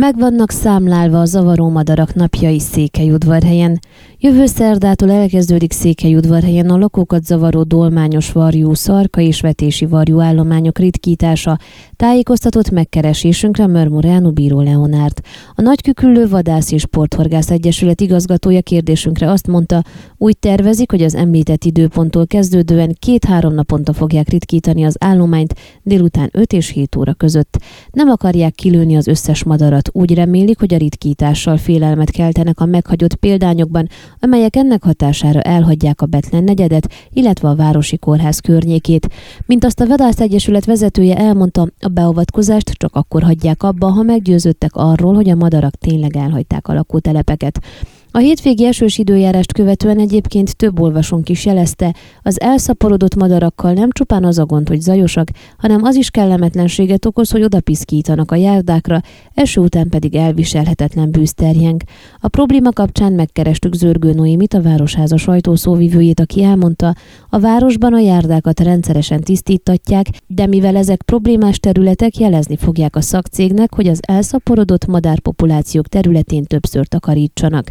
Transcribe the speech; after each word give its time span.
Meg 0.00 0.18
vannak 0.18 0.50
számlálva 0.50 1.20
a 1.20 1.24
zavaró 1.24 1.68
madarak 1.68 2.14
napjai 2.14 2.58
Székelyudvarhelyen. 2.58 3.80
Jövő 4.20 4.46
szerdától 4.46 5.10
elkezdődik 5.10 5.72
Székelyudvarhelyen 5.72 6.70
a 6.70 6.76
lakókat 6.76 7.24
zavaró 7.24 7.62
dolmányos 7.62 8.32
varjú, 8.32 8.74
szarka 8.74 9.20
és 9.20 9.40
vetési 9.40 9.86
varjú 9.86 10.20
állományok 10.20 10.78
ritkítása, 10.78 11.58
tájékoztatott 11.96 12.70
megkeresésünkre 12.70 13.66
Mörmuránu 13.66 14.30
Bíró 14.30 14.60
Leonárd. 14.60 15.20
A 15.54 15.62
Nagyküküllő 15.62 16.28
Vadász 16.28 16.72
és 16.72 16.80
Sporthorgász 16.80 17.50
Egyesület 17.50 18.00
igazgatója 18.00 18.62
kérdésünkre 18.62 19.30
azt 19.30 19.46
mondta, 19.46 19.82
úgy 20.16 20.38
tervezik, 20.38 20.90
hogy 20.90 21.02
az 21.02 21.14
említett 21.14 21.64
időponttól 21.64 22.26
kezdődően 22.26 22.96
két-három 22.98 23.54
naponta 23.54 23.92
fogják 23.92 24.28
ritkítani 24.28 24.84
az 24.84 24.96
állományt 24.98 25.54
délután 25.82 26.28
5 26.32 26.52
és 26.52 26.68
7 26.68 26.96
óra 26.96 27.14
között. 27.14 27.58
Nem 27.90 28.08
akarják 28.08 28.54
kilőni 28.54 28.96
az 28.96 29.06
összes 29.06 29.44
madarat, 29.44 29.88
úgy 29.92 30.14
remélik, 30.14 30.58
hogy 30.58 30.74
a 30.74 30.78
ritkítással 30.78 31.56
félelmet 31.56 32.10
keltenek 32.10 32.60
a 32.60 32.66
meghagyott 32.66 33.14
példányokban, 33.14 33.88
amelyek 34.20 34.56
ennek 34.56 34.82
hatására 34.82 35.40
elhagyják 35.40 36.00
a 36.00 36.06
Betlen 36.06 36.44
negyedet, 36.44 36.92
illetve 37.12 37.48
a 37.48 37.54
Városi 37.54 37.98
Kórház 37.98 38.38
környékét. 38.38 39.08
Mint 39.46 39.64
azt 39.64 39.80
a 39.80 39.86
Vadász 39.86 40.20
Egyesület 40.20 40.64
vezetője 40.64 41.16
elmondta, 41.16 41.68
a 41.80 41.88
beavatkozást 41.88 42.70
csak 42.70 42.94
akkor 42.94 43.22
hagyják 43.22 43.62
abba, 43.62 43.86
ha 43.86 44.02
meggyőződtek 44.02 44.70
arról, 44.74 45.14
hogy 45.14 45.30
a 45.30 45.34
madarak 45.34 45.74
tényleg 45.74 46.16
elhagyták 46.16 46.68
a 46.68 46.74
lakótelepeket. 46.74 47.60
A 48.10 48.18
hétvégi 48.18 48.66
esős 48.66 48.98
időjárást 48.98 49.52
követően 49.52 49.98
egyébként 49.98 50.56
több 50.56 50.80
olvasónk 50.80 51.28
is 51.28 51.44
jelezte, 51.44 51.94
az 52.22 52.40
elszaporodott 52.40 53.14
madarakkal 53.14 53.72
nem 53.72 53.90
csupán 53.90 54.24
az 54.24 54.38
a 54.38 54.46
gond, 54.46 54.68
hogy 54.68 54.80
zajosak, 54.80 55.28
hanem 55.58 55.82
az 55.82 55.94
is 55.94 56.10
kellemetlenséget 56.10 57.06
okoz, 57.06 57.30
hogy 57.30 57.42
odapiszkítanak 57.42 58.30
a 58.30 58.36
járdákra, 58.36 59.00
eső 59.34 59.60
után 59.60 59.88
pedig 59.88 60.14
elviselhetetlen 60.14 61.10
bűz 61.10 61.34
terjeng. 61.34 61.82
A 62.20 62.28
probléma 62.28 62.70
kapcsán 62.70 63.12
megkerestük 63.12 63.74
Zörgő 63.74 64.12
Noémit, 64.12 64.54
a 64.54 64.62
Városháza 64.62 65.16
sajtószóvivőjét, 65.16 66.20
aki 66.20 66.42
elmondta, 66.42 66.94
a 67.28 67.38
városban 67.38 67.94
a 67.94 68.00
járdákat 68.00 68.60
rendszeresen 68.60 69.20
tisztítatják, 69.20 70.06
de 70.26 70.46
mivel 70.46 70.76
ezek 70.76 71.02
problémás 71.02 71.58
területek, 71.58 72.18
jelezni 72.18 72.56
fogják 72.56 72.96
a 72.96 73.00
szakcégnek, 73.00 73.74
hogy 73.74 73.86
az 73.86 74.00
elszaporodott 74.06 74.86
madárpopulációk 74.86 75.88
területén 75.88 76.44
többször 76.44 76.86
takarítsanak. 76.86 77.66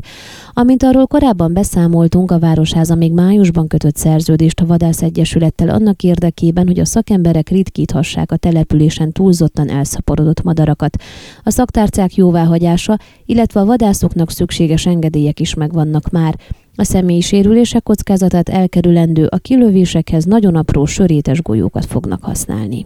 Amint 0.53 0.83
arról 0.83 1.08
korábban 1.08 1.53
beszámoltunk, 1.53 2.31
a 2.31 2.39
Városháza 2.39 2.95
még 2.95 3.11
májusban 3.11 3.67
kötött 3.67 3.95
szerződést 3.95 4.59
a 4.59 4.66
Vadász 4.66 5.02
Egyesülettel 5.02 5.70
annak 5.70 6.03
érdekében, 6.03 6.67
hogy 6.67 6.80
a 6.80 6.86
szakemberek 6.86 7.50
ritkíthassák 7.50 8.31
a 8.31 8.38
településen 8.38 9.11
túlzottan 9.11 9.70
elszaporodott 9.70 10.44
madarakat. 10.44 10.98
A 11.44 11.50
szaktárcák 11.50 12.16
jóváhagyása, 12.16 12.98
illetve 13.25 13.59
a 13.59 13.66
vadászoknak 13.66 14.31
szükséges 14.31 14.86
engedélyek 14.86 15.39
is 15.39 15.53
megvannak 15.53 16.09
már. 16.09 16.36
A 16.75 16.83
személyi 16.83 17.22
sérülések 17.22 17.83
kockázatát 17.83 18.50
elkerülendő 18.50 19.25
a 19.25 19.38
kilövésekhez 19.38 20.23
nagyon 20.23 20.55
apró 20.55 20.86
sörétes 20.86 21.42
golyókat 21.42 21.86
fognak 21.86 22.23
használni. 22.23 22.86